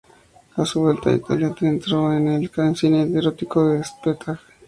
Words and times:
A 0.55 0.65
su 0.65 0.81
vuelta 0.81 1.11
a 1.11 1.13
Italia 1.13 1.49
se 1.55 1.67
adentró 1.67 2.11
en 2.11 2.27
el 2.27 2.75
cine 2.75 3.03
erótico 3.15 3.67
y 3.67 3.69
de 3.73 3.77
destape. 3.77 4.31